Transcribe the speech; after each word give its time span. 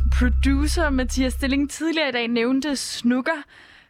vores 0.00 0.18
producer 0.18 0.90
Mathias 0.90 1.32
Stilling 1.32 1.70
tidligere 1.70 2.08
i 2.08 2.12
dag 2.12 2.28
nævnte 2.28 2.76
Snooker, 2.76 3.42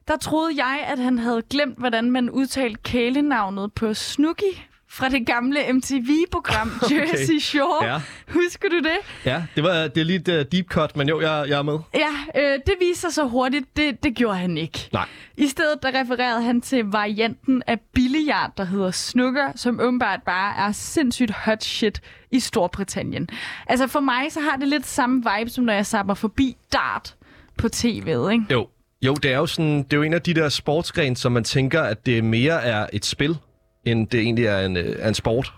der 0.09 0.17
troede 0.17 0.65
jeg, 0.65 0.85
at 0.87 0.99
han 0.99 1.19
havde 1.19 1.43
glemt, 1.51 1.79
hvordan 1.79 2.11
man 2.11 2.31
udtalte 2.31 2.81
kælenavnet 2.83 3.73
på 3.73 3.95
Snooki 3.95 4.67
fra 4.93 5.09
det 5.09 5.27
gamle 5.27 5.73
MTV-program 5.73 6.73
okay. 6.83 6.97
Jersey 6.97 7.39
Shore. 7.39 7.87
Ja. 7.87 8.01
Husker 8.29 8.69
du 8.69 8.79
det? 8.79 8.99
Ja, 9.25 9.43
det, 9.55 9.63
var, 9.63 9.89
det 9.89 10.01
er 10.01 10.05
lidt 10.05 10.29
uh, 10.29 10.35
deep 10.35 10.67
cut, 10.67 10.97
men 10.97 11.09
jo, 11.09 11.21
jeg, 11.21 11.45
jeg 11.49 11.59
er 11.59 11.63
med. 11.63 11.79
Ja, 11.95 12.41
øh, 12.41 12.59
det 12.67 12.75
viser 12.81 13.01
sig 13.01 13.13
så 13.13 13.25
hurtigt, 13.25 13.77
det, 13.77 14.03
det 14.03 14.15
gjorde 14.15 14.39
han 14.39 14.59
ikke. 14.59 14.89
Nej. 14.93 15.07
I 15.37 15.47
stedet 15.47 15.83
der 15.83 16.01
refererede 16.01 16.43
han 16.43 16.61
til 16.61 16.85
varianten 16.85 17.63
af 17.67 17.81
billiard, 17.95 18.53
der 18.57 18.65
hedder 18.65 18.91
snooker, 18.91 19.53
som 19.57 19.81
åbenbart 19.81 20.21
bare 20.27 20.67
er 20.69 20.73
sindssygt 20.73 21.31
hot 21.31 21.65
shit 21.65 22.01
i 22.31 22.41
Storbritannien. 22.41 23.29
Altså 23.67 23.87
for 23.87 24.01
mig, 24.01 24.33
så 24.33 24.41
har 24.41 24.57
det 24.57 24.69
lidt 24.69 24.87
samme 24.87 25.25
vibe, 25.37 25.51
som 25.51 25.65
når 25.65 25.73
jeg 25.73 25.87
sapper 25.87 26.15
forbi 26.15 26.57
dart 26.73 27.15
på 27.59 27.67
tv'et, 27.77 28.31
ikke? 28.31 28.45
Jo. 28.51 28.69
Jo, 29.03 29.15
det 29.15 29.33
er 29.33 29.37
jo 29.37 29.47
sådan, 29.47 29.83
det 29.83 29.93
er 29.93 29.97
jo 29.97 30.03
en 30.03 30.15
af 30.15 30.23
de 30.23 30.35
der 30.35 30.49
sportsgrene, 30.49 31.17
som 31.17 31.33
man 31.33 31.45
tænker, 31.45 31.83
at 31.83 32.07
det 32.07 32.25
mere 32.25 32.63
er 32.63 32.87
et 32.93 33.05
spil, 33.05 33.39
end 33.85 34.09
det 34.09 34.21
egentlig 34.21 34.45
er 34.45 34.67
en, 34.67 34.77
øh, 34.77 34.97
er 34.99 35.09
en 35.09 35.15
sport. 35.15 35.53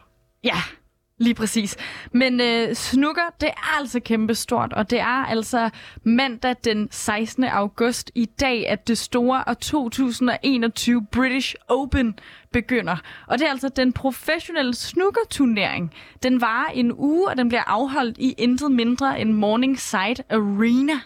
Ja, 0.44 0.56
lige 1.18 1.34
præcis. 1.34 1.76
Men 2.12 2.40
øh, 2.40 2.74
snooker, 2.74 3.34
det 3.40 3.48
er 3.48 3.78
altså 3.78 4.00
kæmpestort, 4.00 4.72
og 4.72 4.90
det 4.90 5.00
er 5.00 5.24
altså 5.26 5.70
mandag 6.04 6.56
den 6.64 6.88
16. 6.90 7.44
august 7.44 8.10
i 8.14 8.24
dag, 8.24 8.68
at 8.68 8.88
det 8.88 8.98
store 8.98 9.44
og 9.44 9.60
2021 9.60 11.06
British 11.12 11.54
Open 11.68 12.18
begynder. 12.52 12.96
Og 13.26 13.38
det 13.38 13.46
er 13.46 13.50
altså 13.50 13.68
den 13.68 13.92
professionelle 13.92 14.74
snookerturnering. 14.74 15.92
Den 16.22 16.40
varer 16.40 16.70
en 16.74 16.92
uge, 16.92 17.28
og 17.28 17.36
den 17.36 17.48
bliver 17.48 17.64
afholdt 17.66 18.18
i 18.18 18.34
intet 18.38 18.72
mindre 18.72 19.20
end 19.20 19.32
Morningside 19.32 20.22
Arena. 20.30 21.00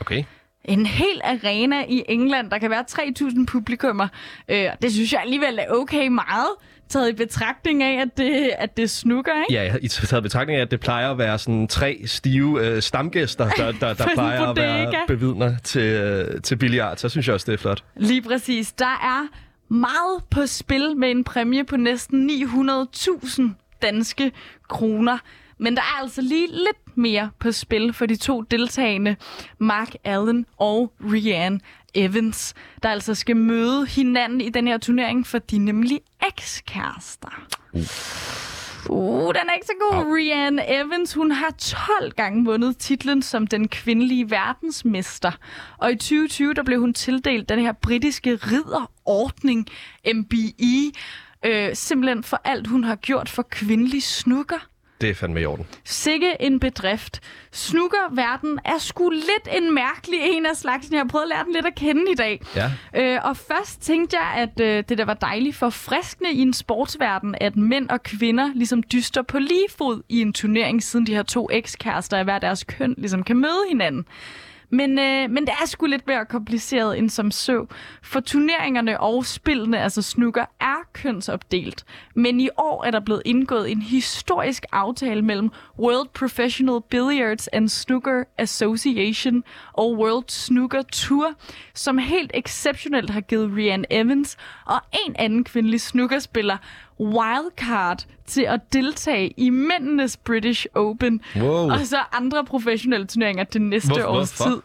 Okay. 0.00 0.24
En 0.64 0.86
hel 0.86 1.20
arena 1.24 1.84
i 1.88 2.04
England, 2.08 2.50
der 2.50 2.58
kan 2.58 2.70
være 2.70 2.84
3.000 2.90 3.44
publikummer. 3.46 4.08
Øh, 4.48 4.66
det 4.82 4.92
synes 4.92 5.12
jeg 5.12 5.20
alligevel 5.20 5.58
er 5.58 5.74
okay 5.74 6.08
meget, 6.08 6.50
taget 6.92 7.08
i 7.08 7.12
betragtning 7.12 7.82
af, 7.82 8.00
at 8.00 8.18
det, 8.18 8.50
at 8.58 8.76
det 8.76 8.90
snukker, 8.90 9.32
ikke? 9.48 9.62
Ja, 9.62 9.76
i 9.82 9.88
taget 9.88 10.22
betragtning 10.22 10.58
af, 10.58 10.62
at 10.62 10.70
det 10.70 10.80
plejer 10.80 11.10
at 11.10 11.18
være 11.18 11.38
sådan 11.38 11.68
tre 11.68 12.02
stive 12.04 12.66
øh, 12.66 12.82
stamgæster, 12.82 13.48
der, 13.48 13.72
der, 13.72 13.94
der 13.94 14.06
plejer 14.14 14.46
at 14.46 14.56
være 14.56 14.92
bevidner 15.06 15.56
til, 15.64 15.82
øh, 15.82 16.42
til 16.42 16.56
billiard. 16.56 16.96
Så 16.96 17.08
synes 17.08 17.26
jeg 17.26 17.34
også, 17.34 17.46
det 17.46 17.58
er 17.58 17.62
flot. 17.62 17.84
Lige 17.96 18.22
præcis. 18.22 18.72
Der 18.72 18.84
er 18.84 19.26
meget 19.68 20.24
på 20.30 20.46
spil 20.46 20.96
med 20.96 21.10
en 21.10 21.24
præmie 21.24 21.64
på 21.64 21.76
næsten 21.76 22.30
900.000 22.30 23.42
danske 23.82 24.32
kroner. 24.68 25.18
Men 25.62 25.76
der 25.76 25.82
er 25.82 26.02
altså 26.02 26.22
lige 26.22 26.46
lidt 26.46 26.96
mere 26.96 27.30
på 27.38 27.52
spil 27.52 27.92
for 27.92 28.06
de 28.06 28.16
to 28.16 28.40
deltagende, 28.40 29.16
Mark 29.58 29.94
Allen 30.04 30.46
og 30.58 30.92
Rianne 31.00 31.60
Evans, 31.94 32.54
der 32.82 32.88
altså 32.88 33.14
skal 33.14 33.36
møde 33.36 33.86
hinanden 33.86 34.40
i 34.40 34.48
den 34.48 34.66
her 34.66 34.78
turnering, 34.78 35.26
for 35.26 35.38
de 35.38 35.56
er 35.56 35.60
nemlig 35.60 36.00
ekskærester. 36.28 37.46
Uh, 38.88 39.34
den 39.34 39.48
er 39.48 39.54
ikke 39.54 39.66
så 39.66 39.72
god. 39.80 39.98
Au. 39.98 40.14
Rianne 40.14 40.70
Evans, 40.80 41.14
hun 41.14 41.30
har 41.30 41.50
12 41.50 42.12
gange 42.12 42.44
vundet 42.44 42.78
titlen 42.78 43.22
som 43.22 43.46
den 43.46 43.68
kvindelige 43.68 44.30
verdensmester. 44.30 45.32
Og 45.78 45.92
i 45.92 45.94
2020, 45.94 46.54
der 46.54 46.62
blev 46.62 46.80
hun 46.80 46.94
tildelt 46.94 47.48
den 47.48 47.58
her 47.58 47.72
britiske 47.72 48.34
ridderordning, 48.34 49.66
MBE, 50.14 50.92
øh, 51.44 51.70
simpelthen 51.74 52.24
for 52.24 52.40
alt, 52.44 52.66
hun 52.66 52.84
har 52.84 52.96
gjort 52.96 53.28
for 53.28 53.42
kvindelig 53.42 54.02
snooker. 54.02 54.71
Det 55.02 55.10
er 55.10 55.14
fandme 55.14 55.40
i 55.40 55.44
orden. 55.44 55.66
Sikke 55.84 56.36
en 56.40 56.60
bedrift. 56.60 57.20
Snookerverden 57.52 58.58
er 58.64 58.78
sgu 58.78 59.10
lidt 59.10 59.56
en 59.56 59.74
mærkelig 59.74 60.18
en 60.22 60.46
af 60.46 60.56
slagsen. 60.56 60.92
Jeg 60.92 61.00
har 61.00 61.08
prøvet 61.08 61.22
at 61.22 61.28
lære 61.28 61.44
den 61.44 61.52
lidt 61.52 61.66
at 61.66 61.74
kende 61.74 62.12
i 62.12 62.14
dag. 62.14 62.40
Ja. 62.56 62.70
Øh, 62.96 63.20
og 63.24 63.36
først 63.36 63.82
tænkte 63.82 64.16
jeg, 64.16 64.42
at 64.42 64.60
øh, 64.60 64.84
det 64.88 64.98
der 64.98 65.04
var 65.04 65.14
dejligt 65.14 65.56
for 65.56 65.70
friskende 65.70 66.32
i 66.32 66.40
en 66.40 66.52
sportsverden, 66.52 67.34
at 67.40 67.56
mænd 67.56 67.88
og 67.88 68.02
kvinder 68.02 68.50
ligesom 68.54 68.82
dyster 68.92 69.22
på 69.22 69.38
lige 69.38 69.66
fod 69.78 70.02
i 70.08 70.20
en 70.20 70.32
turnering, 70.32 70.82
siden 70.82 71.06
de 71.06 71.14
her 71.14 71.22
to 71.22 71.48
ekskærester 71.52 72.16
af 72.16 72.24
hver 72.24 72.38
deres 72.38 72.64
køn 72.64 72.94
ligesom 72.98 73.22
kan 73.22 73.36
møde 73.36 73.64
hinanden. 73.68 74.06
Men, 74.72 74.98
øh, 74.98 75.30
men 75.30 75.46
det 75.46 75.54
er 75.62 75.66
sgu 75.66 75.86
lidt 75.86 76.06
mere 76.06 76.26
kompliceret 76.26 76.98
end 76.98 77.10
som 77.10 77.30
så. 77.30 77.66
For 78.02 78.20
turneringerne 78.20 79.00
og 79.00 79.26
spillene, 79.26 79.80
altså 79.80 80.02
snooker, 80.02 80.44
er 80.60 80.88
kønsopdelt. 80.92 81.84
Men 82.14 82.40
i 82.40 82.48
år 82.56 82.84
er 82.84 82.90
der 82.90 83.00
blevet 83.00 83.22
indgået 83.24 83.70
en 83.70 83.82
historisk 83.82 84.64
aftale 84.72 85.22
mellem 85.22 85.50
World 85.78 86.08
Professional 86.08 86.80
Billiards 86.90 87.48
and 87.48 87.68
Snooker 87.68 88.24
Association 88.38 89.44
og 89.72 89.98
World 89.98 90.28
Snooker 90.28 90.82
Tour, 90.82 91.32
som 91.74 91.98
helt 91.98 92.30
exceptionelt 92.34 93.10
har 93.10 93.20
givet 93.20 93.56
Rianne 93.56 93.86
Evans 93.90 94.36
og 94.66 94.80
en 95.06 95.16
anden 95.18 95.44
kvindelig 95.44 95.80
snookerspiller 95.80 96.56
wildcard 97.00 98.06
til 98.26 98.42
at 98.42 98.60
deltage 98.72 99.34
i 99.36 99.50
mændenes 99.50 100.16
British 100.16 100.66
Open, 100.74 101.20
Wow. 101.36 101.70
og 101.70 101.78
så 101.84 101.96
andre 102.12 102.44
professionelle 102.44 103.06
turneringer 103.06 103.44
det 103.44 103.60
næste 103.62 103.88
Hvor- 103.88 104.04
års 104.04 104.36
hvorfor? 104.36 104.50
tid. 104.50 104.60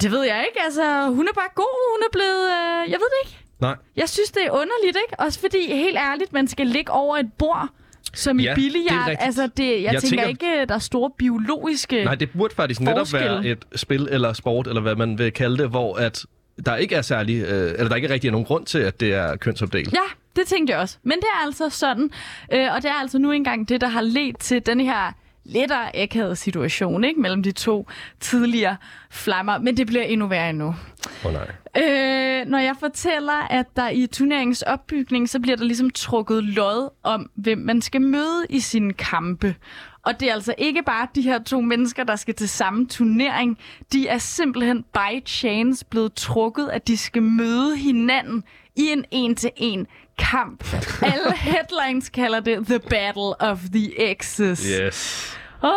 Det 0.00 0.10
ved 0.10 0.22
jeg 0.22 0.44
ikke. 0.48 0.62
Altså, 0.64 1.06
hun 1.08 1.28
er 1.28 1.32
bare 1.34 1.48
god. 1.54 1.94
Hun 1.94 2.02
er 2.02 2.10
blevet... 2.12 2.44
Øh, 2.58 2.90
jeg 2.92 2.98
ved 2.98 3.06
det 3.14 3.28
ikke. 3.28 3.38
Nej. 3.60 3.74
Jeg 3.96 4.08
synes, 4.08 4.30
det 4.30 4.42
er 4.46 4.50
underligt, 4.50 4.96
ikke? 5.06 5.20
Også 5.20 5.40
fordi, 5.40 5.66
helt 5.76 5.96
ærligt, 5.96 6.32
man 6.32 6.48
skal 6.48 6.66
ligge 6.66 6.92
over 6.92 7.16
et 7.16 7.32
bord, 7.38 7.68
som 8.14 8.40
Ja, 8.40 8.42
i 8.42 8.46
det 8.46 8.50
er 8.50 8.54
billiard. 8.54 9.00
rigtigt. 9.08 9.26
Altså, 9.26 9.48
det, 9.56 9.82
jeg, 9.82 9.92
jeg 9.92 10.02
tænker 10.02 10.24
tænker- 10.26 10.28
ikke, 10.48 10.66
der 10.68 10.74
er 10.74 10.78
store 10.78 11.10
biologiske... 11.18 12.04
Nej, 12.04 12.14
det 12.14 12.30
burde 12.38 12.54
faktisk 12.54 12.80
netop 12.80 12.98
Forskel. 12.98 13.20
være 13.20 13.46
et 13.46 13.64
spil 13.76 14.08
eller 14.10 14.32
sport, 14.32 14.66
eller 14.66 14.80
hvad 14.82 14.94
man 14.96 15.18
vil 15.18 15.32
kalde 15.32 15.58
det, 15.58 15.68
hvor 15.70 15.96
at 15.96 16.26
der 16.66 16.76
ikke 16.76 16.94
er 16.94 17.02
særlig, 17.02 17.42
øh, 17.42 17.70
eller 17.70 17.88
der 17.88 17.96
ikke 17.96 18.10
rigtig 18.10 18.28
er 18.28 18.32
nogen 18.32 18.46
grund 18.46 18.66
til, 18.66 18.78
at 18.78 19.00
det 19.00 19.14
er 19.14 19.36
kønsopdelt. 19.36 19.92
Ja, 19.92 19.98
det 20.36 20.46
tænkte 20.46 20.72
jeg 20.72 20.80
også. 20.80 20.98
Men 21.02 21.18
det 21.18 21.28
er 21.34 21.44
altså 21.46 21.68
sådan. 21.68 22.10
Øh, 22.52 22.68
og 22.74 22.82
det 22.82 22.90
er 22.90 22.94
altså 22.94 23.18
nu 23.18 23.32
engang 23.32 23.68
det, 23.68 23.80
der 23.80 23.88
har 23.88 24.00
ledt 24.00 24.38
til 24.38 24.66
den 24.66 24.80
her 24.80 25.12
lettere 25.44 25.96
akavet 25.96 26.38
situation 26.38 27.04
ikke? 27.04 27.20
mellem 27.20 27.42
de 27.42 27.52
to 27.52 27.88
tidligere 28.20 28.76
flammer. 29.10 29.58
Men 29.58 29.76
det 29.76 29.86
bliver 29.86 30.02
endnu 30.02 30.26
værre 30.26 30.50
endnu. 30.50 30.74
Oh, 31.24 31.32
nej. 31.32 31.50
Øh, 31.82 32.46
når 32.46 32.58
jeg 32.58 32.76
fortæller, 32.80 33.46
at 33.50 33.66
der 33.76 33.88
i 33.88 34.06
turneringens 34.06 34.62
opbygning, 34.62 35.28
så 35.28 35.40
bliver 35.40 35.56
der 35.56 35.64
ligesom 35.64 35.90
trukket 35.90 36.44
lod 36.44 36.90
om, 37.02 37.30
hvem 37.34 37.58
man 37.58 37.82
skal 37.82 38.02
møde 38.02 38.46
i 38.50 38.60
sine 38.60 38.92
kampe. 38.92 39.54
Og 40.02 40.20
det 40.20 40.28
er 40.28 40.34
altså 40.34 40.54
ikke 40.58 40.82
bare 40.82 41.08
de 41.14 41.22
her 41.22 41.38
to 41.38 41.60
mennesker, 41.60 42.04
der 42.04 42.16
skal 42.16 42.34
til 42.34 42.48
samme 42.48 42.86
turnering. 42.86 43.58
De 43.92 44.08
er 44.08 44.18
simpelthen 44.18 44.84
by 44.92 45.26
chance 45.26 45.84
blevet 45.84 46.14
trukket, 46.14 46.68
at 46.68 46.88
de 46.88 46.96
skal 46.96 47.22
møde 47.22 47.76
hinanden 47.76 48.44
i 48.76 48.88
en 48.88 49.04
en-til-en 49.10 49.86
kamp. 50.18 50.64
Alle 51.02 51.36
headlines 51.36 52.08
kalder 52.08 52.40
det 52.40 52.66
The 52.66 52.78
Battle 52.78 53.40
of 53.40 53.60
the 53.72 54.10
Exes. 54.10 54.66
Yes. 54.80 55.32
Åh, 55.62 55.70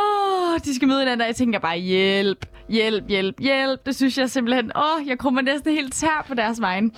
oh, 0.54 0.60
de 0.66 0.76
skal 0.76 0.88
møde 0.88 1.00
hinanden, 1.00 1.22
og 1.22 1.28
jeg 1.28 1.36
tænker 1.36 1.60
bare, 1.60 1.78
hjælp, 1.78 2.46
hjælp, 2.70 3.08
hjælp, 3.08 3.40
hjælp. 3.40 3.86
Det 3.86 3.96
synes 3.96 4.18
jeg 4.18 4.30
simpelthen, 4.30 4.72
åh, 4.76 4.96
oh, 4.96 5.08
jeg 5.08 5.18
kommer 5.20 5.42
næsten 5.42 5.74
helt 5.74 5.94
tær 5.94 6.26
på 6.28 6.34
deres 6.34 6.62
vegne. 6.62 6.92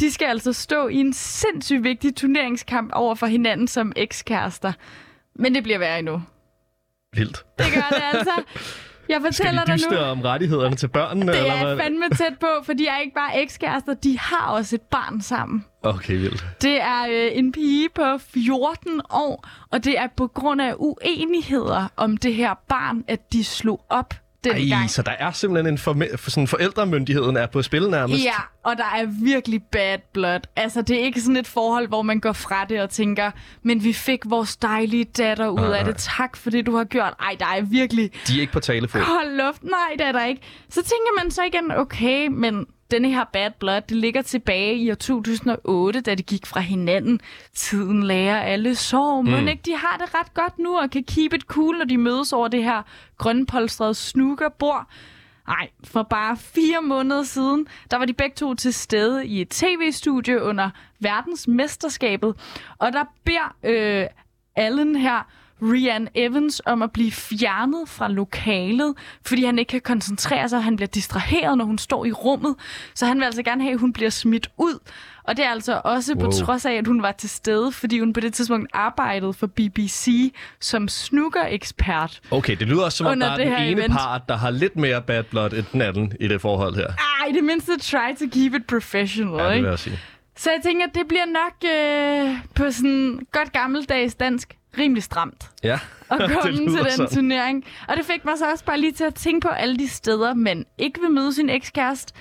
De 0.00 0.12
skal 0.12 0.26
altså 0.26 0.52
stå 0.52 0.88
i 0.88 0.96
en 0.96 1.12
sindssygt 1.12 1.84
vigtig 1.84 2.16
turneringskamp 2.16 2.90
over 2.94 3.14
for 3.14 3.26
hinanden 3.26 3.68
som 3.68 3.92
ekskærester. 3.96 4.72
Men 5.34 5.54
det 5.54 5.62
bliver 5.62 5.78
værre 5.78 5.98
endnu. 5.98 6.22
Vildt. 7.12 7.44
Det 7.58 7.66
gør 7.74 7.96
det 7.96 8.02
altså. 8.12 8.42
Jeg 9.08 9.20
Skal 9.20 9.32
fortæller 9.32 9.64
de 9.64 9.72
dig 9.78 9.90
nu. 9.90 9.96
om 9.98 10.20
rettighederne 10.20 10.76
til 10.76 10.88
børnene? 10.88 11.32
Det 11.32 11.38
eller 11.40 11.52
er 11.54 11.64
hvad? 11.64 11.76
fandme 11.84 12.04
tæt 12.16 12.38
på, 12.40 12.46
for 12.64 12.72
de 12.72 12.86
er 12.86 12.98
ikke 12.98 13.14
bare 13.14 13.42
ekskærester, 13.42 13.94
de 13.94 14.18
har 14.18 14.46
også 14.46 14.76
et 14.76 14.80
barn 14.82 15.20
sammen. 15.20 15.64
Okay, 15.82 16.14
vildt. 16.16 16.46
Det 16.62 16.80
er 16.80 17.02
øh, 17.10 17.30
en 17.38 17.52
pige 17.52 17.88
på 17.94 18.18
14 18.18 19.00
år, 19.10 19.48
og 19.70 19.84
det 19.84 19.98
er 19.98 20.06
på 20.16 20.26
grund 20.26 20.62
af 20.62 20.74
uenigheder 20.78 21.88
om 21.96 22.16
det 22.16 22.34
her 22.34 22.54
barn, 22.68 23.04
at 23.08 23.32
de 23.32 23.44
slog 23.44 23.84
op 23.90 24.14
dengang. 24.44 24.82
Ej, 24.82 24.86
så 24.86 25.02
der 25.02 25.12
er 25.18 25.32
simpelthen 25.32 25.74
en 25.74 25.78
forme- 25.78 26.16
for 26.16 26.30
sådan 26.30 26.46
forældremyndigheden 26.48 27.36
er 27.36 27.46
på 27.46 27.62
spil 27.62 27.90
nærmest. 27.90 28.24
Ja, 28.24 28.34
og 28.64 28.76
der 28.76 28.84
er 28.84 29.06
virkelig 29.24 29.62
bad 29.72 29.98
blood. 30.12 30.40
Altså, 30.56 30.82
det 30.82 31.00
er 31.00 31.04
ikke 31.04 31.20
sådan 31.20 31.36
et 31.36 31.46
forhold, 31.46 31.88
hvor 31.88 32.02
man 32.02 32.20
går 32.20 32.32
fra 32.32 32.64
det 32.64 32.80
og 32.80 32.90
tænker, 32.90 33.30
men 33.62 33.84
vi 33.84 33.92
fik 33.92 34.20
vores 34.24 34.56
dejlige 34.56 35.04
datter 35.04 35.48
ud 35.48 35.56
Nej, 35.60 35.78
af 35.78 35.84
det. 35.84 35.96
Tak 35.96 36.36
for 36.36 36.50
det, 36.50 36.66
du 36.66 36.76
har 36.76 36.84
gjort. 36.84 37.14
Ej, 37.20 37.36
der 37.40 37.46
er 37.46 37.60
virkelig... 37.62 38.10
De 38.28 38.36
er 38.36 38.40
ikke 38.40 38.52
på 38.52 38.60
talefod. 38.60 39.00
Hold 39.00 39.36
luft. 39.46 39.62
Nej, 39.62 39.78
det 39.98 40.06
er 40.06 40.12
der 40.12 40.24
ikke. 40.24 40.42
Så 40.68 40.82
tænker 40.82 41.22
man 41.22 41.30
så 41.30 41.42
igen, 41.42 41.72
okay, 41.76 42.26
men 42.26 42.66
denne 42.92 43.10
her 43.10 43.24
bad 43.24 43.50
blood, 43.50 43.80
det 43.80 43.96
ligger 43.96 44.22
tilbage 44.22 44.76
i 44.76 44.90
år 44.90 44.94
2008, 44.94 46.00
da 46.00 46.14
de 46.14 46.22
gik 46.22 46.46
fra 46.46 46.60
hinanden. 46.60 47.20
Tiden 47.54 48.02
lærer 48.02 48.40
alle 48.40 48.74
sår, 48.74 49.22
men 49.22 49.48
ikke 49.48 49.62
de 49.66 49.76
har 49.76 49.96
det 49.96 50.14
ret 50.14 50.34
godt 50.34 50.58
nu 50.58 50.78
og 50.78 50.90
kan 50.90 51.04
keep 51.04 51.32
it 51.32 51.42
cool, 51.42 51.78
når 51.78 51.84
de 51.84 51.98
mødes 51.98 52.32
over 52.32 52.48
det 52.48 52.64
her 52.64 52.82
grønpolstrede 53.18 53.94
snookerbord. 53.94 54.86
Nej, 55.48 55.68
for 55.84 56.02
bare 56.02 56.36
fire 56.36 56.82
måneder 56.82 57.22
siden, 57.22 57.66
der 57.90 57.96
var 57.96 58.04
de 58.04 58.12
begge 58.12 58.34
to 58.34 58.54
til 58.54 58.74
stede 58.74 59.26
i 59.26 59.40
et 59.40 59.48
tv-studie 59.48 60.42
under 60.42 60.70
verdensmesterskabet, 61.00 62.34
og 62.78 62.92
der 62.92 63.04
beder 63.24 63.56
øh, 63.62 64.06
Allen 64.56 64.96
her 64.96 65.28
Rian 65.62 66.08
Evans 66.14 66.62
om 66.66 66.82
at 66.82 66.92
blive 66.92 67.12
fjernet 67.12 67.88
fra 67.88 68.08
lokalet, 68.08 68.94
fordi 69.26 69.44
han 69.44 69.58
ikke 69.58 69.70
kan 69.70 69.80
koncentrere 69.80 70.48
sig, 70.48 70.62
han 70.62 70.76
bliver 70.76 70.88
distraheret, 70.88 71.58
når 71.58 71.64
hun 71.64 71.78
står 71.78 72.04
i 72.04 72.12
rummet. 72.12 72.54
Så 72.94 73.06
han 73.06 73.18
vil 73.18 73.24
altså 73.24 73.42
gerne 73.42 73.62
have, 73.62 73.74
at 73.74 73.80
hun 73.80 73.92
bliver 73.92 74.10
smidt 74.10 74.50
ud. 74.56 74.78
Og 75.24 75.36
det 75.36 75.44
er 75.44 75.50
altså 75.50 75.80
også 75.84 76.14
wow. 76.14 76.24
på 76.24 76.30
trods 76.30 76.66
af, 76.66 76.72
at 76.72 76.86
hun 76.86 77.02
var 77.02 77.12
til 77.12 77.30
stede, 77.30 77.72
fordi 77.72 77.98
hun 77.98 78.12
på 78.12 78.20
det 78.20 78.34
tidspunkt 78.34 78.70
arbejdede 78.72 79.32
for 79.32 79.46
BBC 79.46 80.32
som 80.60 80.88
snooker-ekspert. 80.88 82.20
Okay, 82.30 82.56
det 82.56 82.68
lyder 82.68 82.84
også 82.84 82.98
som 82.98 83.06
om, 83.06 83.20
der 83.20 83.26
er 83.26 83.36
den 83.36 83.48
ene 83.48 83.70
event. 83.70 83.92
part, 83.92 84.28
der 84.28 84.36
har 84.36 84.50
lidt 84.50 84.76
mere 84.76 85.02
bad 85.02 85.22
blood 85.22 85.52
end 85.52 85.64
den 85.72 85.82
anden 85.82 86.12
i 86.20 86.28
det 86.28 86.40
forhold 86.40 86.74
her. 86.74 86.86
Ej, 86.86 87.28
i 87.30 87.32
det 87.32 87.44
mindste 87.44 87.78
try 87.78 88.14
to 88.18 88.24
keep 88.32 88.54
it 88.54 88.66
professional, 88.66 89.40
ja, 89.40 89.54
det 89.54 89.62
vil 89.62 89.68
jeg 89.68 89.78
sige. 89.78 89.98
Så 90.36 90.50
jeg 90.50 90.60
tænker, 90.64 90.86
at 90.86 90.94
det 90.94 91.08
bliver 91.08 91.26
nok 91.26 91.72
øh, 91.74 92.36
på 92.54 92.70
sådan 92.70 93.26
godt 93.32 93.52
gammeldags 93.52 94.14
dansk 94.14 94.56
rimelig 94.78 95.02
stramt. 95.02 95.50
Ja, 95.62 95.78
at 96.10 96.18
komme 96.30 96.42
til 96.42 96.58
den 96.58 96.90
sådan. 96.90 97.14
turnering. 97.14 97.64
Og 97.88 97.96
det 97.96 98.04
fik 98.04 98.24
mig 98.24 98.38
så 98.38 98.50
også 98.50 98.64
bare 98.64 98.80
lige 98.80 98.92
til 98.92 99.04
at 99.04 99.14
tænke 99.14 99.40
på 99.40 99.48
alle 99.48 99.76
de 99.76 99.88
steder, 99.88 100.34
man 100.34 100.66
ikke 100.78 101.00
vil 101.00 101.10
møde 101.10 101.34
sin 101.34 101.50
ekskæreste. 101.50 102.14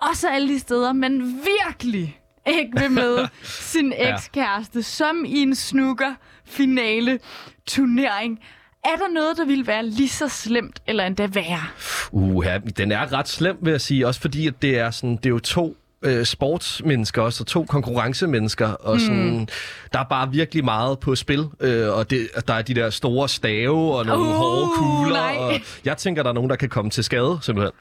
Og 0.00 0.16
så 0.16 0.28
alle 0.28 0.48
de 0.48 0.58
steder, 0.58 0.92
man 0.92 1.40
virkelig 1.66 2.20
ikke 2.46 2.80
vil 2.80 2.90
møde 2.90 3.28
sin 3.72 3.92
ekskæreste, 3.96 4.78
ja. 4.78 4.82
som 4.82 5.24
i 5.24 5.38
en 5.42 5.54
snooker-finale 5.54 7.18
turnering. 7.66 8.38
Er 8.84 8.96
der 8.96 9.08
noget, 9.14 9.36
der 9.36 9.44
ville 9.44 9.66
være 9.66 9.86
lige 9.86 10.08
så 10.08 10.28
slemt, 10.28 10.82
eller 10.86 11.04
endda 11.06 11.26
værre? 11.26 11.66
Uh, 12.12 12.44
ja, 12.46 12.58
den 12.58 12.92
er 12.92 13.12
ret 13.12 13.28
slem, 13.28 13.58
vil 13.62 13.70
jeg 13.70 13.80
sige. 13.80 14.06
Også 14.06 14.20
fordi, 14.20 14.46
at 14.46 14.62
det 14.62 14.78
er, 14.78 14.90
sådan, 14.90 15.16
det 15.16 15.26
er 15.26 15.30
jo 15.30 15.38
to 15.38 15.76
øh, 16.04 16.24
sportsmennesker 16.24 17.22
også, 17.22 17.42
og 17.42 17.46
to 17.46 17.64
konkurrencemennesker, 17.64 18.68
og 18.68 19.00
sådan, 19.00 19.38
mm. 19.38 19.46
der 19.92 19.98
er 19.98 20.04
bare 20.04 20.30
virkelig 20.30 20.64
meget 20.64 20.98
på 20.98 21.14
spil, 21.14 21.44
øh, 21.60 21.88
og 21.88 22.10
det, 22.10 22.28
der 22.48 22.54
er 22.54 22.62
de 22.62 22.74
der 22.74 22.90
store 22.90 23.28
stave 23.28 23.96
og 23.96 24.06
nogle 24.06 24.28
uh, 24.28 24.34
hårde 24.34 24.70
kugler, 24.76 25.16
nej. 25.16 25.36
og 25.38 25.60
jeg 25.84 25.96
tænker, 25.96 26.22
der 26.22 26.30
er 26.30 26.34
nogen, 26.34 26.50
der 26.50 26.56
kan 26.56 26.68
komme 26.68 26.90
til 26.90 27.04
skade, 27.04 27.38
simpelthen. 27.42 27.72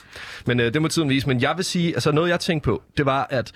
Men 0.46 0.60
øh, 0.60 0.74
det 0.74 0.81
må 0.81 0.88
tiden 0.88 1.10
vise. 1.10 1.28
Men 1.28 1.42
jeg 1.42 1.54
vil 1.56 1.66
sige, 1.66 1.94
altså 1.94 2.12
noget 2.12 2.30
jeg 2.30 2.40
tænkte 2.40 2.66
på, 2.66 2.81
det 2.98 3.06
var, 3.06 3.28
at 3.30 3.52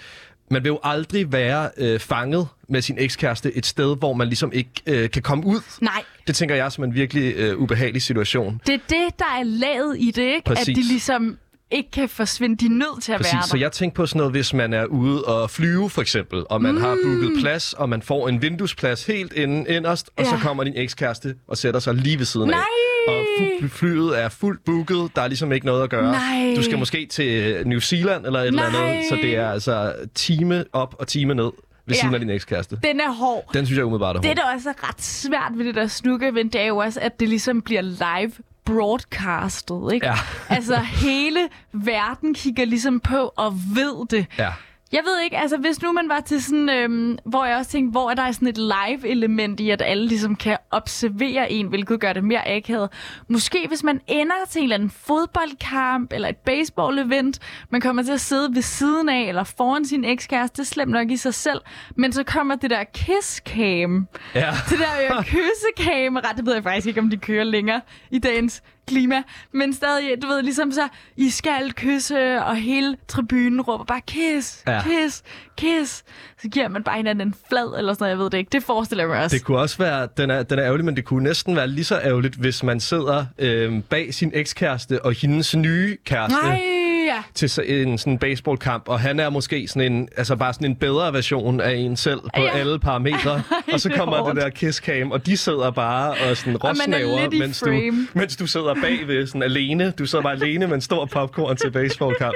man 0.51 0.63
vil 0.63 0.69
jo 0.69 0.79
aldrig 0.83 1.31
være 1.31 1.69
øh, 1.77 1.99
fanget 1.99 2.47
med 2.69 2.81
sin 2.81 2.95
ekskæreste 2.99 3.57
et 3.57 3.65
sted, 3.65 3.97
hvor 3.97 4.13
man 4.13 4.27
ligesom 4.27 4.51
ikke 4.53 4.71
øh, 4.87 5.09
kan 5.09 5.21
komme 5.21 5.45
ud. 5.45 5.61
Nej. 5.81 6.03
Det 6.27 6.35
tænker 6.35 6.55
jeg 6.55 6.71
som 6.71 6.83
en 6.83 6.93
virkelig 6.93 7.33
øh, 7.35 7.57
ubehagelig 7.57 8.01
situation. 8.01 8.61
Det 8.67 8.73
er 8.73 8.79
det, 8.89 9.19
der 9.19 9.39
er 9.39 9.43
lavet 9.43 9.95
i 9.99 10.11
det, 10.11 10.23
ikke? 10.23 10.45
Præcis. 10.45 10.69
At 10.69 10.75
de 10.75 10.81
ligesom 10.81 11.37
ikke 11.71 11.91
kan 11.91 12.09
forsvinde. 12.09 12.57
De 12.57 12.65
er 12.65 12.69
nødt 12.69 13.03
til 13.03 13.11
at 13.11 13.17
Præcis, 13.17 13.33
være 13.33 13.41
der. 13.41 13.47
Så 13.47 13.57
jeg 13.57 13.71
tænker 13.71 13.95
på 13.95 14.05
sådan 14.05 14.17
noget, 14.17 14.31
hvis 14.31 14.53
man 14.53 14.73
er 14.73 14.85
ude 14.85 15.23
og 15.23 15.49
flyve 15.49 15.89
for 15.89 16.01
eksempel, 16.01 16.43
og 16.49 16.61
man 16.61 16.75
mm. 16.75 16.81
har 16.81 16.97
booket 17.03 17.31
plads, 17.41 17.73
og 17.73 17.89
man 17.89 18.01
får 18.01 18.29
en 18.29 18.41
vinduesplads 18.41 19.05
helt 19.05 19.33
inden, 19.33 19.67
inderst, 19.67 20.09
og 20.17 20.23
ja. 20.23 20.29
så 20.29 20.37
kommer 20.41 20.63
din 20.63 20.73
ekskæreste 20.75 21.35
og 21.47 21.57
sætter 21.57 21.79
sig 21.79 21.93
lige 21.93 22.17
ved 22.17 22.25
siden 22.25 22.49
Nej. 22.49 22.59
af. 22.59 23.13
Og 23.13 23.25
flyet 23.69 24.19
er 24.19 24.29
fuldt 24.29 24.65
booket, 24.65 25.15
der 25.15 25.21
er 25.21 25.27
ligesom 25.27 25.51
ikke 25.51 25.65
noget 25.65 25.83
at 25.83 25.89
gøre. 25.89 26.11
Nej. 26.11 26.53
Du 26.55 26.63
skal 26.63 26.77
måske 26.77 27.05
til 27.05 27.63
New 27.67 27.79
Zealand 27.79 28.25
eller 28.25 28.39
et 28.39 28.53
Nej. 28.53 28.65
eller 28.65 28.79
andet, 28.79 29.05
så 29.09 29.15
det 29.15 29.35
er 29.35 29.49
altså 29.51 29.93
time 30.15 30.63
op 30.73 30.95
og 30.99 31.07
time 31.07 31.35
ned 31.35 31.51
ved 31.85 31.95
ja. 31.95 32.01
siden 32.01 32.13
af 32.13 32.19
din 32.19 32.29
ekskæreste. 32.29 32.79
Den 32.83 32.99
er 32.99 33.11
hård. 33.11 33.49
Den 33.53 33.65
synes 33.65 33.77
jeg 33.77 33.85
umiddelbart 33.85 34.15
er 34.15 34.19
hård. 34.19 34.23
Det, 34.23 34.37
der 34.37 34.53
også 34.55 34.69
er 34.69 34.89
ret 34.89 35.01
svært 35.01 35.51
ved 35.55 35.65
det 35.65 35.75
der 35.75 35.87
snukke-event, 35.87 36.53
det 36.53 36.61
er 36.61 36.65
jo 36.65 36.77
også, 36.77 36.99
at 36.99 37.19
det 37.19 37.29
ligesom 37.29 37.61
bliver 37.61 37.81
live 37.81 38.31
broadcastet, 38.67 39.93
ikke? 39.93 40.07
Ja. 40.07 40.15
altså, 40.49 40.75
hele 40.75 41.39
verden 41.73 42.33
kigger 42.33 42.65
ligesom 42.65 42.99
på 42.99 43.33
og 43.37 43.53
ved 43.75 44.07
det. 44.09 44.25
Ja. 44.37 44.53
Jeg 44.91 45.01
ved 45.05 45.21
ikke, 45.23 45.37
altså 45.37 45.57
hvis 45.57 45.81
nu 45.81 45.91
man 45.91 46.09
var 46.09 46.19
til 46.19 46.43
sådan, 46.43 46.69
øhm, 46.69 47.17
hvor 47.25 47.45
jeg 47.45 47.57
også 47.57 47.71
tænkte, 47.71 47.91
hvor 47.91 48.09
er 48.09 48.13
der 48.13 48.31
sådan 48.31 48.47
et 48.47 48.57
live-element 48.57 49.59
i, 49.59 49.69
at 49.69 49.81
alle 49.85 50.07
ligesom 50.07 50.35
kan 50.35 50.57
observere 50.71 51.51
en, 51.51 51.67
hvilket 51.67 51.99
gør 51.99 52.13
det 52.13 52.23
mere 52.23 52.47
akavet. 52.47 52.89
Måske 53.29 53.65
hvis 53.67 53.83
man 53.83 54.01
ender 54.07 54.35
til 54.49 54.59
en 54.59 54.63
eller 54.63 54.75
anden 54.75 54.89
fodboldkamp, 54.89 56.13
eller 56.13 56.27
et 56.29 56.37
baseball-event, 56.49 57.39
man 57.69 57.81
kommer 57.81 58.03
til 58.03 58.11
at 58.11 58.21
sidde 58.21 58.55
ved 58.55 58.61
siden 58.61 59.09
af, 59.09 59.21
eller 59.21 59.43
foran 59.43 59.85
sin 59.85 60.05
ekskæreste, 60.05 60.57
det 60.57 60.67
er 60.67 60.71
slemt 60.71 60.91
nok 60.91 61.11
i 61.11 61.17
sig 61.17 61.33
selv, 61.33 61.61
men 61.95 62.13
så 62.13 62.23
kommer 62.23 62.55
det 62.55 62.69
der 62.69 62.83
kiss-cam. 62.97 64.05
Ja. 64.35 64.51
Det 64.69 64.79
der 64.79 65.17
øh, 65.17 65.25
kyssekamera, 65.33 66.33
det 66.37 66.45
ved 66.45 66.53
jeg 66.53 66.63
faktisk 66.63 66.87
ikke, 66.87 66.99
om 66.99 67.09
de 67.09 67.17
kører 67.17 67.43
længere 67.43 67.81
i 68.11 68.19
dagens 68.19 68.63
klima, 68.87 69.23
men 69.51 69.73
stadig, 69.73 70.21
du 70.21 70.27
ved, 70.27 70.41
ligesom 70.41 70.71
så, 70.71 70.87
I 71.17 71.29
skal 71.29 71.73
kysse, 71.73 72.41
og 72.41 72.55
hele 72.55 72.97
tribunen 73.07 73.61
råber 73.61 73.83
bare, 73.85 74.01
kiss, 74.07 74.63
ja. 74.67 74.81
kiss, 74.83 75.23
kiss. 75.57 76.03
Så 76.41 76.49
giver 76.49 76.67
man 76.67 76.83
bare 76.83 76.97
hinanden 76.97 77.27
en 77.27 77.35
flad, 77.49 77.77
eller 77.77 77.93
sådan 77.93 78.03
noget, 78.03 78.11
jeg 78.11 78.19
ved 78.19 78.29
det 78.29 78.37
ikke. 78.37 78.49
Det 78.51 78.63
forestiller 78.63 79.03
jeg 79.03 79.09
mig 79.09 79.23
også. 79.23 79.35
Det 79.35 79.45
kunne 79.45 79.59
også 79.59 79.77
være, 79.77 80.07
den 80.17 80.29
er, 80.29 80.43
den 80.43 80.59
er 80.59 80.65
ærgerlig, 80.65 80.85
men 80.85 80.95
det 80.95 81.05
kunne 81.05 81.23
næsten 81.23 81.55
være 81.55 81.67
lige 81.67 81.85
så 81.85 81.99
ærgerligt, 81.99 82.35
hvis 82.35 82.63
man 82.63 82.79
sidder 82.79 83.25
øh, 83.39 83.83
bag 83.89 84.13
sin 84.13 84.31
ekskæreste 84.33 85.05
og 85.05 85.13
hendes 85.13 85.55
nye 85.55 85.97
kæreste. 86.05 86.37
Nej 86.43 86.76
ja. 87.17 87.23
til 87.33 87.81
en 87.83 87.97
sådan 87.97 88.17
baseballkamp, 88.17 88.87
og 88.87 88.99
han 88.99 89.19
er 89.19 89.29
måske 89.29 89.67
sådan 89.67 89.91
en, 89.91 90.09
altså 90.17 90.35
bare 90.35 90.53
sådan 90.53 90.71
en 90.71 90.75
bedre 90.75 91.13
version 91.13 91.61
af 91.61 91.73
en 91.73 91.95
selv 91.95 92.19
på 92.19 92.41
ja. 92.41 92.49
alle 92.57 92.79
parametre. 92.79 93.41
og 93.73 93.79
så 93.79 93.89
kommer 93.89 94.27
det 94.27 94.35
der 94.35 94.49
kiss 94.49 94.79
cam, 94.79 95.11
og 95.11 95.25
de 95.25 95.37
sidder 95.37 95.71
bare 95.71 96.09
og 96.29 96.37
sådan 96.37 96.57
råsnaver, 96.57 97.29
mens 97.39 97.59
du, 97.59 97.71
mens 98.13 98.35
du 98.35 98.47
sidder 98.47 98.73
bagved 98.81 99.27
sådan 99.27 99.43
alene. 99.43 99.91
Du 99.91 100.05
sidder 100.05 100.23
bare 100.23 100.33
alene 100.33 100.67
med 100.67 100.75
en 100.75 100.81
stor 100.81 101.05
popcorn 101.05 101.55
til 101.57 101.71
baseballkamp, 101.71 102.35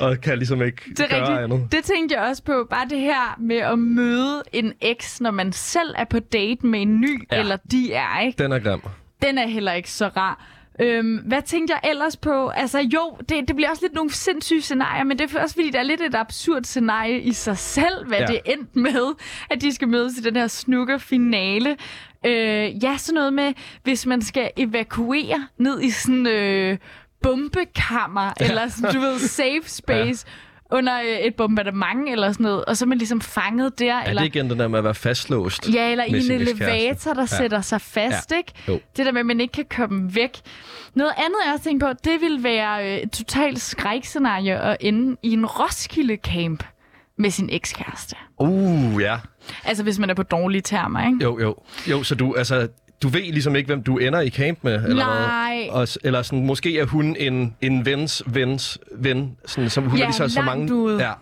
og 0.00 0.20
kan 0.20 0.38
ligesom 0.38 0.62
ikke 0.62 0.82
det 0.88 1.10
gøre 1.10 1.20
rigtigt. 1.20 1.38
andet. 1.38 1.72
Det 1.72 1.84
tænkte 1.84 2.16
jeg 2.16 2.28
også 2.28 2.42
på, 2.42 2.66
bare 2.70 2.88
det 2.90 3.00
her 3.00 3.36
med 3.40 3.56
at 3.56 3.78
møde 3.78 4.42
en 4.52 4.72
eks, 4.80 5.20
når 5.20 5.30
man 5.30 5.52
selv 5.52 5.94
er 5.98 6.04
på 6.04 6.18
date 6.18 6.66
med 6.66 6.82
en 6.82 7.00
ny, 7.00 7.26
ja. 7.32 7.40
eller 7.40 7.56
de 7.70 7.92
er, 7.92 8.20
ikke? 8.20 8.42
Den 8.42 8.52
er 8.52 8.58
grim. 8.58 8.80
Den 9.22 9.38
er 9.38 9.46
heller 9.46 9.72
ikke 9.72 9.90
så 9.90 10.08
rar. 10.08 10.53
Øhm, 10.80 11.16
hvad 11.16 11.42
tænkte 11.42 11.74
jeg 11.74 11.90
ellers 11.90 12.16
på? 12.16 12.48
Altså 12.48 12.78
jo, 12.78 13.16
det, 13.28 13.48
det 13.48 13.56
bliver 13.56 13.70
også 13.70 13.82
lidt 13.82 13.94
nogle 13.94 14.10
sindssyge 14.10 14.62
scenarier, 14.62 15.04
men 15.04 15.18
det 15.18 15.34
er 15.34 15.42
også 15.42 15.54
fordi, 15.54 15.70
der 15.70 15.78
er 15.78 15.82
lidt 15.82 16.00
et 16.00 16.14
absurd 16.14 16.64
scenarie 16.64 17.20
i 17.20 17.32
sig 17.32 17.58
selv, 17.58 18.06
hvad 18.06 18.18
ja. 18.18 18.26
det 18.26 18.40
endte 18.44 18.78
med, 18.78 19.14
at 19.50 19.60
de 19.60 19.72
skal 19.74 19.88
mødes 19.88 20.18
i 20.18 20.20
den 20.20 20.36
her 20.36 20.46
snukker-finale. 20.46 21.76
Øh, 22.26 22.84
ja, 22.84 22.96
sådan 22.96 23.14
noget 23.14 23.32
med, 23.32 23.52
hvis 23.82 24.06
man 24.06 24.22
skal 24.22 24.50
evakuere 24.56 25.46
ned 25.58 25.80
i 25.80 25.90
sådan... 25.90 26.26
Øh, 26.26 26.78
bombekammer, 27.22 28.32
eller 28.40 28.68
sådan, 28.68 28.94
du 28.94 29.00
ved, 29.00 29.18
safe 29.18 29.70
space. 29.82 30.26
Ja 30.26 30.32
under 30.74 31.00
øh, 31.00 31.18
et 31.18 31.34
bombardement 31.34 32.08
eller 32.08 32.32
sådan 32.32 32.44
noget, 32.44 32.64
og 32.64 32.76
så 32.76 32.84
er 32.84 32.86
man 32.86 32.98
ligesom 32.98 33.20
fanget 33.20 33.78
der. 33.78 33.94
Er 33.94 34.04
eller, 34.04 34.22
det 34.22 34.34
igen 34.34 34.50
den 34.50 34.58
der 34.58 34.68
med 34.68 34.78
at 34.78 34.84
være 34.84 34.94
fastlåst? 34.94 35.74
Ja, 35.74 35.90
eller 35.90 36.04
i 36.04 36.08
en 36.08 36.30
elevator, 36.30 37.14
der 37.14 37.20
ja. 37.20 37.26
sætter 37.26 37.60
sig 37.60 37.80
fast, 37.80 38.32
ja. 38.32 38.36
ikke? 38.36 38.52
Jo. 38.68 38.80
Det 38.96 39.06
der 39.06 39.12
med, 39.12 39.20
at 39.20 39.26
man 39.26 39.40
ikke 39.40 39.52
kan 39.52 39.64
komme 39.70 40.14
væk. 40.14 40.40
Noget 40.94 41.12
andet, 41.16 41.36
jeg 41.44 41.52
også 41.52 41.64
tænkt 41.64 41.82
på, 41.82 41.88
det 42.04 42.20
ville 42.20 42.42
være 42.42 42.92
øh, 42.92 42.98
et 42.98 43.10
totalt 43.10 43.60
skrækscenarie 43.60 44.60
at 44.60 44.76
ende 44.80 45.16
i 45.22 45.32
en 45.32 45.46
Roskilde-camp 45.46 46.62
med 47.18 47.30
sin 47.30 47.48
ekskæreste. 47.52 48.16
Uh, 48.40 49.02
ja. 49.02 49.18
Altså, 49.64 49.82
hvis 49.82 49.98
man 49.98 50.10
er 50.10 50.14
på 50.14 50.22
dårlige 50.22 50.62
termer, 50.62 51.06
ikke? 51.06 51.18
Jo, 51.22 51.40
jo. 51.40 51.56
Jo, 51.90 52.02
så 52.02 52.14
du, 52.14 52.34
altså, 52.34 52.68
du 53.04 53.08
ved 53.08 53.22
ligesom 53.22 53.56
ikke, 53.56 53.66
hvem 53.66 53.82
du 53.82 53.98
ender 53.98 54.20
i 54.20 54.30
camp 54.30 54.58
med? 54.62 54.84
Eller 54.84 55.06
Nej. 55.06 55.68
Og, 55.70 55.88
eller 56.04 56.22
sådan, 56.22 56.46
måske 56.46 56.78
er 56.78 56.84
hun 56.84 57.16
en, 57.18 57.56
en 57.60 57.86
vens 57.86 58.22
vens 58.26 58.78
ven, 58.92 59.36
sådan, 59.46 59.70
som 59.70 59.84
hun 59.84 59.98
ja, 59.98 60.04
er 60.04 60.08
lige 60.08 60.16
så, 60.16 60.28
så 60.28 60.42
mange... 60.42 60.74
Ude. 60.74 61.02
Ja, 61.02 61.12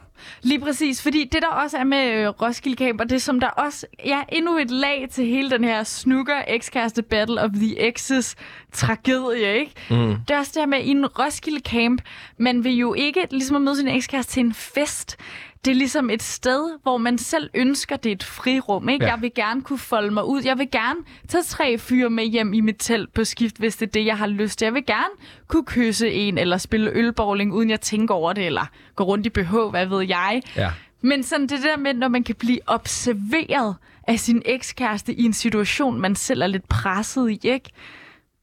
Lige 0.42 0.60
præcis, 0.60 1.02
fordi 1.02 1.28
det 1.32 1.42
der 1.42 1.48
også 1.48 1.76
er 1.76 1.84
med 1.84 2.12
øh, 2.12 2.28
Roskilde 2.28 2.76
Camp, 2.76 3.00
og 3.00 3.10
det 3.10 3.22
som 3.22 3.40
der 3.40 3.46
også 3.46 3.86
ja, 4.04 4.20
endnu 4.28 4.58
et 4.58 4.70
lag 4.70 5.06
til 5.10 5.26
hele 5.26 5.50
den 5.50 5.64
her 5.64 5.84
snooker 5.84 6.42
ekskæreste 6.48 7.02
Battle 7.02 7.40
of 7.40 7.50
the 7.50 7.88
Exes 7.88 8.36
tragedie, 8.72 9.58
ikke? 9.58 9.72
Mm. 9.90 10.16
Det 10.28 10.34
er 10.34 10.38
også 10.38 10.52
det 10.54 10.62
her 10.62 10.66
med, 10.66 10.80
i 10.80 10.88
en 10.88 11.06
Roskilde 11.06 11.60
Camp, 11.60 12.02
man 12.38 12.64
vil 12.64 12.72
jo 12.72 12.94
ikke 12.94 13.26
ligesom 13.30 13.56
at 13.56 13.62
møde 13.62 13.76
sin 13.76 13.88
ekskæreste 13.88 14.32
til 14.32 14.40
en 14.40 14.54
fest 14.54 15.16
det 15.64 15.70
er 15.70 15.74
ligesom 15.74 16.10
et 16.10 16.22
sted, 16.22 16.78
hvor 16.82 16.98
man 16.98 17.18
selv 17.18 17.50
ønsker, 17.54 17.96
det 17.96 18.10
er 18.10 18.16
et 18.16 18.24
frirum. 18.24 18.88
Ikke? 18.88 19.04
Ja. 19.04 19.10
Jeg 19.10 19.22
vil 19.22 19.34
gerne 19.34 19.62
kunne 19.62 19.78
folde 19.78 20.10
mig 20.10 20.24
ud. 20.24 20.42
Jeg 20.42 20.58
vil 20.58 20.70
gerne 20.70 21.00
tage 21.28 21.42
tre 21.42 21.78
fyre 21.78 22.10
med 22.10 22.24
hjem 22.24 22.52
i 22.52 22.60
mit 22.60 22.76
telt 22.78 23.14
på 23.14 23.24
skift, 23.24 23.56
hvis 23.56 23.76
det 23.76 23.86
er 23.86 23.90
det, 23.90 24.06
jeg 24.06 24.18
har 24.18 24.26
lyst 24.26 24.58
til. 24.58 24.66
Jeg 24.66 24.74
vil 24.74 24.86
gerne 24.86 25.14
kunne 25.48 25.64
kysse 25.64 26.12
en, 26.12 26.38
eller 26.38 26.58
spille 26.58 26.90
ølbowling, 26.90 27.52
uden 27.52 27.70
jeg 27.70 27.80
tænker 27.80 28.14
over 28.14 28.32
det, 28.32 28.46
eller 28.46 28.66
gå 28.96 29.04
rundt 29.04 29.26
i 29.26 29.30
BH, 29.30 29.56
hvad 29.70 29.86
ved 29.86 30.00
jeg. 30.08 30.42
Ja. 30.56 30.70
Men 31.00 31.22
sådan 31.22 31.46
det 31.46 31.62
der 31.62 31.76
med, 31.76 31.94
når 31.94 32.08
man 32.08 32.24
kan 32.24 32.34
blive 32.34 32.58
observeret 32.66 33.76
af 34.08 34.18
sin 34.18 34.42
ekskæreste 34.44 35.14
i 35.14 35.22
en 35.22 35.32
situation, 35.32 36.00
man 36.00 36.16
selv 36.16 36.42
er 36.42 36.46
lidt 36.46 36.68
presset 36.68 37.30
i, 37.30 37.40
ikke? 37.42 37.70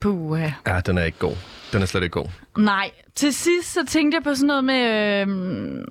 Puh. 0.01 0.41
Ja, 0.67 0.79
den 0.85 0.97
er 0.97 1.03
ikke 1.03 1.17
god. 1.17 1.35
Den 1.73 1.81
er 1.81 1.85
slet 1.85 2.03
ikke 2.03 2.13
god. 2.13 2.25
Nej. 2.57 2.91
Til 3.15 3.33
sidst 3.33 3.73
så 3.73 3.85
tænkte 3.85 4.15
jeg 4.15 4.23
på 4.23 4.35
sådan 4.35 4.47
noget 4.47 4.63
med... 4.63 4.83
Øh, 5.21 5.27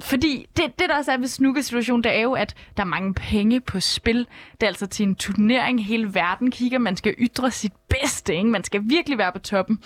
fordi 0.01 0.47
det, 0.57 0.65
det, 0.79 0.89
der 0.89 0.97
også 0.97 1.13
er 1.13 1.17
ved 1.19 1.27
snooker-situationen, 1.27 2.05
det 2.05 2.17
er 2.17 2.21
jo, 2.21 2.33
at 2.33 2.55
der 2.77 2.83
er 2.83 2.87
mange 2.87 3.15
penge 3.15 3.61
på 3.61 3.81
spil. 3.81 4.19
Det 4.53 4.63
er 4.63 4.67
altså 4.67 4.87
til 4.87 5.07
en 5.07 5.15
turnering, 5.15 5.85
hele 5.85 6.15
verden 6.15 6.51
kigger. 6.51 6.79
Man 6.79 6.97
skal 6.97 7.15
ytre 7.19 7.51
sit 7.51 7.73
bedste, 7.89 8.37
ikke? 8.37 8.49
Man 8.49 8.65
skal 8.65 8.81
virkelig 8.85 9.19
være 9.19 9.33
på 9.33 9.39
toppen. 9.39 9.79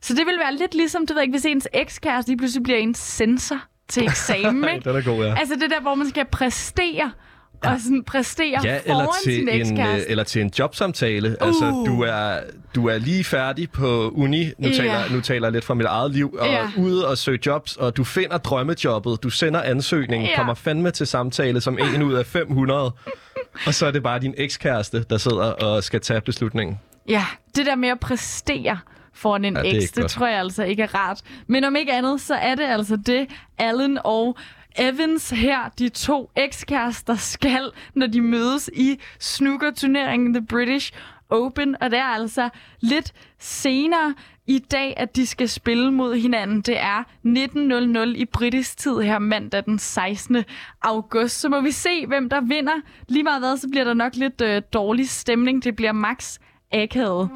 Så 0.00 0.14
det 0.14 0.26
vil 0.26 0.38
være 0.38 0.54
lidt 0.54 0.74
ligesom, 0.74 1.06
du 1.06 1.14
ved 1.14 1.22
ikke, 1.22 1.32
hvis 1.32 1.44
ens 1.44 1.68
ekskæreste 1.72 2.30
lige 2.30 2.38
pludselig 2.38 2.62
bliver 2.62 2.78
en 2.78 2.94
sensor 2.94 3.58
til 3.88 4.02
eksamen, 4.04 4.68
ikke? 4.74 4.90
den 4.90 4.96
er 4.96 5.02
god, 5.02 5.24
ja. 5.24 5.34
Altså 5.38 5.54
det 5.54 5.70
der, 5.70 5.80
hvor 5.80 5.94
man 5.94 6.08
skal 6.08 6.24
præstere 6.24 7.12
og 7.64 7.80
sådan 7.80 8.02
præstere 8.04 8.60
Ja, 8.64 8.78
foran 8.86 8.96
eller 8.98 9.06
sin 9.24 9.46
til, 9.48 9.72
en, 9.72 9.80
øh, 9.80 9.98
eller 10.08 10.24
til 10.24 10.42
en 10.42 10.50
jobsamtale. 10.58 11.28
Uh. 11.40 11.46
Altså, 11.46 11.84
du 11.86 12.02
er, 12.02 12.40
du 12.74 12.86
er 12.88 12.98
lige 12.98 13.24
færdig 13.24 13.70
på 13.70 14.10
uni. 14.14 14.44
Nu, 14.58 14.68
Ja. 14.68 14.74
taler, 14.74 14.98
nu 15.10 15.20
taler 15.20 15.46
jeg 15.46 15.52
lidt 15.52 15.64
fra 15.64 15.74
mit 15.74 15.86
eget 15.86 16.10
liv. 16.10 16.36
Og 16.40 16.46
Ja. 16.46 16.66
ude 16.78 17.08
og 17.08 17.18
søge 17.18 17.38
jobs, 17.46 17.76
og 17.76 17.96
du 17.96 18.04
finder 18.04 18.38
drømmejobbet. 18.38 19.22
Du 19.22 19.30
sender 19.30 19.62
ansøgningen, 19.62 20.28
Ja. 20.28 20.36
kommer 20.36 20.54
fandme 20.54 20.90
til 20.90 21.06
samtale 21.06 21.60
som 21.60 21.78
en 21.94 22.02
ud 22.02 22.14
af 22.14 22.26
500. 22.26 22.92
og 23.66 23.74
så 23.74 23.86
er 23.86 23.90
det 23.90 24.02
bare 24.02 24.18
din 24.20 24.34
ekskæreste, 24.36 25.04
der 25.10 25.18
sidder 25.18 25.44
og 25.44 25.84
skal 25.84 26.00
tage 26.00 26.20
beslutningen. 26.20 26.80
Ja, 27.08 27.24
det 27.56 27.66
der 27.66 27.74
med 27.76 27.88
at 27.88 28.00
præstere 28.00 28.78
foran 29.14 29.44
en 29.44 29.54
Ja, 29.56 29.62
ja, 29.62 29.68
det 29.70 29.82
eks, 29.82 29.92
det 29.92 30.02
godt. 30.02 30.10
tror 30.12 30.26
jeg 30.26 30.38
altså 30.38 30.62
ikke 30.64 30.82
er 30.82 30.94
rart. 30.94 31.20
Men 31.46 31.64
om 31.64 31.76
ikke 31.76 31.92
andet, 31.92 32.20
så 32.20 32.34
er 32.34 32.54
det 32.54 32.64
altså 32.64 32.96
det, 33.06 33.26
Allen 33.58 33.98
og 34.04 34.36
Evans 34.78 35.30
her, 35.30 35.68
de 35.78 35.88
to 35.88 36.30
ekskærester, 36.36 37.14
skal, 37.14 37.70
når 37.94 38.06
de 38.06 38.20
mødes 38.20 38.70
i 38.72 39.00
snookerturneringen 39.18 40.34
The 40.34 40.46
British 40.46 40.92
Open. 41.30 41.76
Og 41.80 41.90
det 41.90 41.98
er 41.98 42.04
altså 42.04 42.48
lidt 42.80 43.12
senere 43.38 44.14
i 44.46 44.58
dag, 44.58 44.94
at 44.96 45.16
de 45.16 45.26
skal 45.26 45.48
spille 45.48 45.92
mod 45.92 46.14
hinanden. 46.14 46.60
Det 46.60 46.80
er 46.80 47.02
19.00 48.14 48.18
i 48.20 48.24
britisk 48.24 48.76
tid 48.76 49.00
her 49.00 49.18
mandag 49.18 49.64
den 49.64 49.78
16. 49.78 50.44
august. 50.82 51.40
Så 51.40 51.48
må 51.48 51.60
vi 51.60 51.70
se, 51.70 52.06
hvem 52.06 52.28
der 52.28 52.40
vinder. 52.40 52.80
Lige 53.08 53.22
meget 53.22 53.40
hvad, 53.40 53.56
så 53.56 53.68
bliver 53.68 53.84
der 53.84 53.94
nok 53.94 54.16
lidt 54.16 54.40
øh, 54.40 54.62
dårlig 54.72 55.10
stemning. 55.10 55.64
Det 55.64 55.76
bliver 55.76 55.92
max 55.92 56.38
akavet. 56.72 57.30